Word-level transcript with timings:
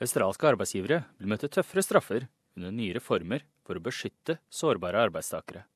Australske 0.00 0.48
arbeidsgivere 0.48 1.02
vil 1.18 1.28
møte 1.28 1.50
tøffere 1.52 1.84
straffer 1.84 2.24
under 2.56 2.72
nye 2.72 2.94
reformer 2.96 3.44
for 3.66 3.76
å 3.76 3.84
beskytte 3.84 4.38
sårbare 4.48 5.02
arbeidstakere. 5.06 5.66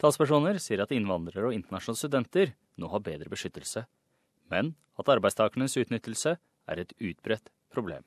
Talspersoner 0.00 0.58
sier 0.60 0.82
at 0.84 0.92
innvandrere 0.92 1.48
og 1.48 1.56
internasjonale 1.56 2.00
studenter 2.00 2.52
nå 2.76 2.90
har 2.92 3.04
bedre 3.06 3.30
beskyttelse, 3.32 3.86
men 4.52 4.74
at 5.00 5.08
arbeidstakernes 5.14 5.78
utnyttelse 5.80 6.34
er 6.36 6.82
et 6.82 6.92
utbredt 6.98 7.48
problem. 7.72 8.04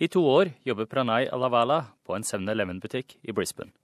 I 0.00 0.08
to 0.08 0.22
år 0.24 0.54
jobber 0.64 0.88
Pranay 0.88 1.28
Alavala 1.28 1.82
på 2.08 2.16
en 2.16 2.24
7-Eleven-butikk 2.24 3.18
i 3.20 3.34
Brisbane. 3.36 3.74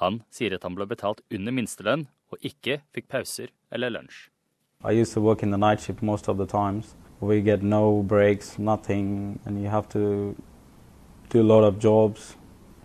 Han 0.00 0.22
sier 0.32 0.56
at 0.56 0.64
han 0.64 0.74
ble 0.74 0.86
betalt 0.88 1.20
under 1.30 1.52
minstelønn 1.52 2.06
og 2.32 2.46
ikke 2.46 2.80
fikk 2.96 3.10
pauser 3.12 3.52
eller 3.70 3.92
lunsj. 3.92 4.30
I 4.80 4.96
used 4.96 5.12
to 5.12 5.20
work 5.20 5.42
in 5.42 5.50
the. 5.50 5.60
We 7.20 7.42
get 7.42 7.62
no 7.62 8.02
breaks, 8.02 8.58
nothing, 8.58 9.40
and 9.44 9.62
you 9.62 9.68
have 9.68 9.88
to 9.90 10.34
do 11.28 11.42
a 11.42 11.44
lot 11.44 11.64
of 11.64 11.78
jobs 11.78 12.36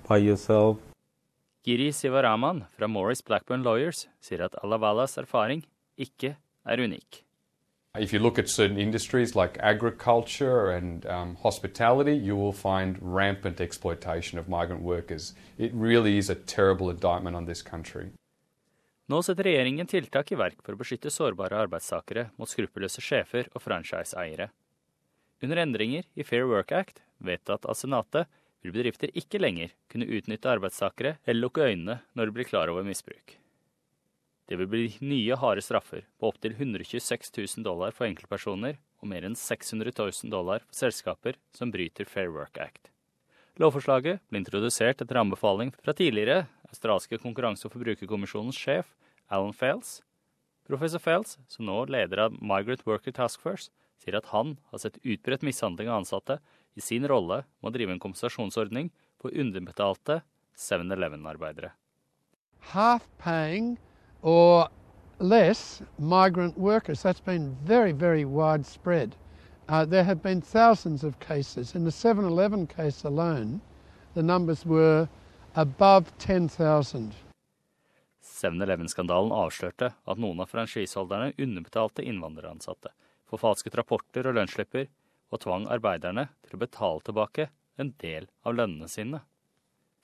by 0.07 0.17
yourself. 0.17 0.77
Giri 1.63 1.91
Sivaraman 1.91 2.65
fra 2.77 2.87
Morris 2.87 3.21
Blackburn 3.21 3.63
Lawyers 3.63 4.07
sier 4.21 4.43
at 4.43 4.53
Alavalas 4.61 5.17
erfaring 5.17 5.63
ikke 5.97 6.35
er 6.67 6.77
unik. 6.77 7.23
If 7.97 8.11
you 8.11 8.19
look 8.19 8.37
at 8.37 8.49
certain 8.49 8.77
industries 8.77 9.35
like 9.35 9.57
agriculture 9.61 10.69
and 10.69 11.05
um, 11.05 11.37
hospitality, 11.41 12.13
you 12.13 12.35
will 12.35 12.51
find 12.51 12.97
rampant 13.01 13.61
exploitation 13.61 14.37
of 14.37 14.49
migrant 14.49 14.81
workers. 14.81 15.33
It 15.57 15.71
really 15.73 16.17
is 16.17 16.29
a 16.29 16.35
terrible 16.35 16.89
indictment 16.89 17.37
on 17.37 17.45
this 17.45 17.61
country. 17.61 18.11
Nå 19.05 19.19
setter 19.21 19.45
regjeringen 19.45 19.85
tiltak 19.85 20.31
i 20.33 20.37
verk 20.39 20.63
for 20.65 20.73
å 20.73 20.79
beskytte 20.79 21.11
sårbare 21.13 21.59
arbeidstakere 21.61 22.31
mot 22.39 22.49
skruppelløse 22.49 23.03
sjefer 23.05 23.51
og 23.53 23.61
franchiseeiere. 23.61 24.49
Under 25.45 25.61
endringer 25.61 26.07
i 26.17 26.25
Fair 26.25 26.47
Work 26.49 26.71
Act, 26.73 27.03
vedtatt 27.21 27.67
av 27.69 27.77
Senatet, 27.77 28.25
vil 28.65 28.73
bedrifter 28.73 29.13
ikke 29.13 29.37
lenger 29.37 29.75
kunne 29.93 30.09
utnytte 30.09 30.49
arbeidstakere 30.49 31.19
eller 31.25 31.43
lukke 31.43 31.67
øynene 31.69 31.99
når 32.17 32.31
de 32.31 32.37
blir 32.39 32.49
klar 32.49 32.71
over 32.73 32.87
misbruk. 32.87 33.35
Det 34.49 34.57
vil 34.57 34.69
bli 34.69 34.87
nye 35.05 35.37
harde 35.37 35.61
straffer 35.65 36.05
på 36.17 36.29
opptil 36.31 36.57
126 36.57 37.29
000 37.37 37.65
dollar 37.65 37.93
for 37.93 38.09
enkeltpersoner 38.09 38.79
og 39.01 39.09
mer 39.09 39.25
enn 39.25 39.37
600 39.37 39.93
000 39.93 40.33
dollar 40.33 40.65
for 40.65 40.81
selskaper 40.81 41.37
som 41.53 41.69
bryter 41.73 42.09
Fair 42.09 42.33
Work 42.33 42.57
Act. 42.61 42.89
Lovforslaget 43.61 44.25
ble 44.29 44.41
introdusert 44.41 45.01
etter 45.01 45.21
anbefaling 45.21 45.71
fra 45.77 45.93
tidligere 45.93 46.47
australske 46.75 47.19
konkurranse- 47.23 47.65
og 47.65 47.73
forbrukerkommisjonens 47.73 48.59
sjef 48.59 48.91
Alan 49.31 49.55
Fales. 49.55 50.01
Professor 50.67 50.99
Fales, 50.99 51.37
som 51.47 51.65
nå 51.65 51.85
leder 51.87 52.25
av 52.27 52.37
Migrant 52.41 52.85
Worker 52.85 53.15
Task 53.15 53.41
Force, 53.41 53.71
sier 54.01 54.17
at 54.17 54.29
han 54.33 54.57
har 54.71 54.81
sett 54.83 54.99
utbredt 55.03 55.45
mishandling 55.45 55.89
av 55.89 56.01
ansatte 56.01 56.39
i 56.75 56.83
sin 56.83 57.07
rolle 57.07 57.43
med 57.61 57.69
å 57.69 57.73
drive 57.75 57.95
en 57.95 58.01
kompensasjonsordning 58.03 58.91
for 59.21 59.31
underbetalte 59.31 60.21
7-Eleven-arbeidere. 60.57 61.71
Half 62.73 63.07
paying 63.17 63.77
or 64.21 64.67
less 65.19 65.81
migrant 65.99 66.57
workers. 66.57 67.03
That's 67.03 67.19
been 67.19 67.55
very, 67.63 67.91
very 67.91 68.25
widespread. 68.25 69.15
Uh, 69.69 69.85
there 69.85 70.03
have 70.03 70.21
been 70.21 70.41
thousands 70.41 71.03
of 71.03 71.19
cases. 71.19 71.75
In 71.75 71.85
the 71.85 71.91
7 71.91 72.25
Eleven 72.25 72.67
case 72.67 73.03
alone, 73.03 73.61
the 74.13 74.23
numbers 74.23 74.65
were 74.65 75.07
above 75.55 76.11
10,000. 76.17 77.13
7-Eleven-skandalen 78.25 79.31
avslørte 79.31 79.93
at 79.95 80.19
noen 80.19 80.41
av 80.43 80.49
franchiseholderne 80.51 81.31
underbetalte 81.39 82.03
innvandreransatte, 82.03 82.91
forfalsket 83.29 83.77
rapporter 83.79 84.27
og 84.27 84.35
lønnsslipper, 84.35 84.89
og 85.31 85.41
tvang 85.45 85.67
arbeiderne 85.71 86.27
til 86.45 86.57
å 86.57 86.61
betale 86.61 87.05
tilbake 87.07 87.47
en 87.79 87.93
del 88.03 88.27
av 88.43 88.57
lønnene 88.57 88.89
sine. 88.91 89.21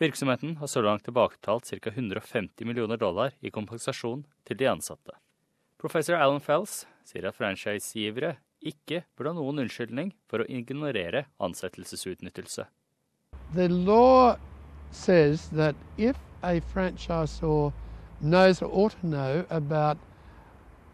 Virksomheten 0.01 0.55
har 0.61 0.71
så 0.71 0.81
langt 0.85 1.03
tilbakebetalt 1.05 1.67
ca. 1.67 1.91
150 1.91 2.65
millioner 2.65 2.97
dollar 2.97 3.35
i 3.39 3.51
kompensasjon 3.53 4.23
til 4.47 4.57
de 4.57 4.69
ansatte. 4.71 5.13
Professor 5.77 6.15
Alan 6.15 6.41
Fells 6.41 6.85
sier 7.05 7.27
at 7.27 7.37
franchisegivere 7.37 8.37
ikke 8.61 9.03
burde 9.17 9.33
ha 9.33 9.37
noen 9.37 9.65
unnskyldning 9.65 10.13
for 10.31 10.41
å 10.41 10.47
ignorere 10.49 11.25
ansettelsesutnyttelse. 11.43 12.65
The 13.53 13.67
law 13.67 14.37
says 14.91 15.49
that 15.49 15.75
if 15.97 16.17
a 16.43 16.61
franchisor 16.61 17.73
knows 18.19 18.61
or 18.61 18.69
ought 18.71 18.99
to 19.01 19.07
know 19.07 19.45
about 19.49 19.97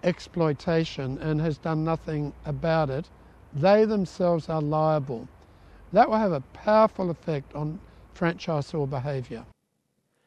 exploitation 0.04 1.18
and 1.20 1.42
has 1.42 1.58
done 1.58 1.84
nothing 1.84 2.34
about 2.46 2.90
it, 2.90 3.10
they 3.54 3.86
themselves 3.86 4.50
are 4.50 4.62
liable. 4.62 5.28
That 5.94 6.10
will 6.10 6.18
have 6.18 6.32
a 6.32 6.44
powerful 6.54 7.10
effect 7.10 7.56
on 7.56 7.80
franchisor 8.16 8.90
behaviour. 8.90 9.46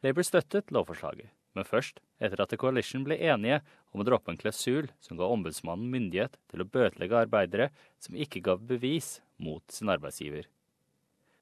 Labour 0.03 0.23
støttet 0.23 0.71
lovforslaget, 0.71 1.29
men 1.53 1.65
først 1.65 1.99
etter 2.19 2.41
at 2.41 2.57
Coalition 2.57 3.03
ble 3.05 3.19
enige 3.21 3.59
om 3.93 4.01
å 4.01 4.05
droppe 4.07 4.31
en 4.33 4.39
klausul 4.39 4.89
som 5.03 5.19
ga 5.19 5.29
ombudsmannen 5.29 5.91
myndighet 5.93 6.39
til 6.49 6.63
å 6.63 6.65
bøtelegge 6.65 7.19
arbeidere 7.27 7.69
som 8.01 8.17
ikke 8.17 8.41
gav 8.41 8.63
bevis 8.65 9.19
mot 9.37 9.61
sin 9.69 9.91
arbeidsgiver. 9.93 10.47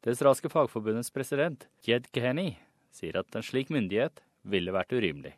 Det 0.03 0.11
israelske 0.11 0.49
fagforbundets 0.49 1.11
president, 1.11 1.67
Jed 1.83 2.05
Keheny, 2.15 2.53
sier 2.95 3.17
at 3.19 3.35
en 3.35 3.43
slik 3.43 3.67
myndighet 3.69 4.21
ville 4.47 4.71
vært 4.71 4.93
urimelig. 4.95 5.33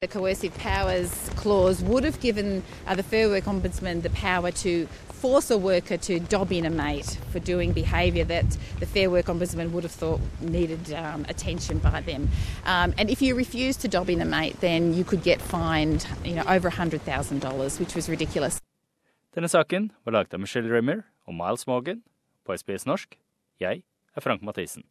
The 0.00 0.08
coercive 0.08 0.54
powers 0.54 1.28
clause 1.36 1.82
would 1.82 2.04
have 2.04 2.20
given 2.20 2.62
uh, 2.86 2.94
the 2.94 3.02
Fair 3.02 3.28
Work 3.28 3.44
Ombudsman 3.44 4.02
the 4.02 4.10
power 4.10 4.50
to 4.52 4.86
force 5.20 5.50
a 5.50 5.58
worker 5.58 5.96
to 5.98 6.20
dob 6.20 6.52
in 6.52 6.64
a 6.64 6.70
mate 6.70 7.18
for 7.32 7.40
doing 7.40 7.72
behaviour 7.72 8.24
that 8.24 8.56
the 8.78 8.86
Fair 8.86 9.10
Work 9.10 9.26
Ombudsman 9.26 9.72
would 9.72 9.82
have 9.82 9.92
thought 9.92 10.20
needed 10.40 10.92
um, 10.94 11.26
attention 11.28 11.78
by 11.78 12.00
them. 12.00 12.28
Um, 12.64 12.94
and 12.96 13.10
if 13.10 13.20
you 13.20 13.34
refuse 13.34 13.76
to 13.78 13.88
dob 13.88 14.08
in 14.08 14.22
a 14.22 14.24
mate, 14.24 14.60
then 14.60 14.94
you 14.94 15.04
could 15.04 15.24
get 15.24 15.42
fined, 15.42 16.06
you 16.24 16.34
know, 16.34 16.44
over 16.46 16.70
$100,000, 16.70 17.80
which 17.80 17.94
was 17.94 18.08
ridiculous. 18.08 18.60
Denne 19.34 19.48
saken 19.48 19.90
var 20.04 20.12
laget 20.12 20.34
av 20.34 20.40
Michelle 20.40 20.70
Rimmer 20.70 21.02
og 21.26 21.34
Miles 21.34 21.66
Morgan 21.66 22.02
på 22.46 22.56
SBS 22.56 22.86
norsk. 22.86 23.18
Jeg 23.60 23.82
er 24.16 24.24
Frank 24.24 24.42
Mathisen. 24.42 24.86